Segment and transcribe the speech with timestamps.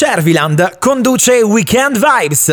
[0.00, 2.50] Cerviland conduce Weekend Vibes.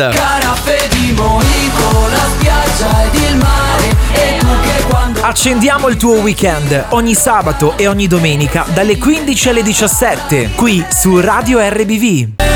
[5.20, 11.20] Accendiamo il tuo weekend ogni sabato e ogni domenica dalle 15 alle 17 qui su
[11.20, 12.55] Radio RBV.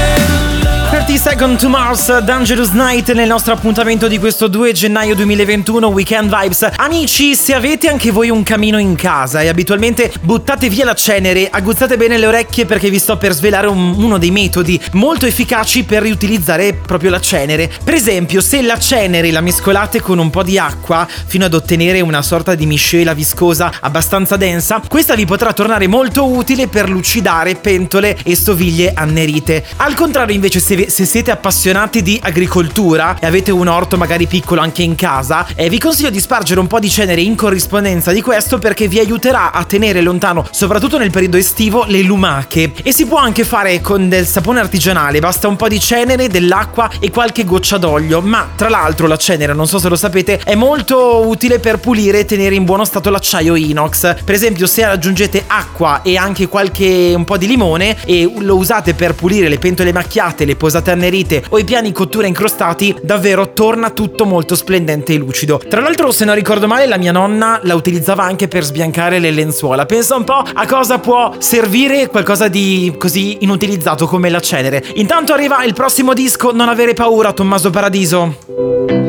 [1.22, 6.34] 30 Second to Mars, Dangerous Night nel nostro appuntamento di questo 2 gennaio 2021 Weekend
[6.34, 6.68] Vibes.
[6.76, 11.48] Amici, se avete anche voi un camino in casa e abitualmente buttate via la cenere,
[11.50, 15.84] aguzzate bene le orecchie perché vi sto per svelare un- uno dei metodi molto efficaci
[15.84, 17.70] per riutilizzare proprio la cenere.
[17.82, 22.00] Per esempio, se la cenere la mescolate con un po' di acqua fino ad ottenere
[22.02, 27.54] una sorta di miscela viscosa abbastanza densa, questa vi potrà tornare molto utile per lucidare
[27.54, 29.64] pentole e stoviglie annerite.
[29.76, 34.60] Al contrario, invece, se, se siete appassionati di agricoltura e avete un orto magari piccolo
[34.60, 38.22] anche in casa, eh, vi consiglio di spargere un po' di cenere in corrispondenza di
[38.22, 42.70] questo perché vi aiuterà a tenere lontano, soprattutto nel periodo estivo, le lumache.
[42.84, 46.88] E si può anche fare con del sapone artigianale, basta un po' di cenere, dell'acqua
[47.00, 48.20] e qualche goccia d'olio.
[48.20, 52.20] Ma tra l'altro la cenere, non so se lo sapete, è molto utile per pulire
[52.20, 54.22] e tenere in buono stato l'acciaio inox.
[54.22, 58.94] Per esempio, se aggiungete acqua e anche qualche un po' di limone e lo usate
[58.94, 63.90] per pulire le pentole macchiate, le posate annerite o i piani cottura incrostati, davvero torna
[63.90, 65.60] tutto molto splendente e lucido.
[65.68, 69.30] Tra l'altro, se non ricordo male, la mia nonna la utilizzava anche per sbiancare le
[69.30, 69.86] lenzuola.
[69.86, 74.84] Pensa un po' a cosa può servire qualcosa di così inutilizzato come la cenere.
[74.94, 78.99] Intanto arriva il prossimo disco, Non avere paura, Tommaso Paradiso.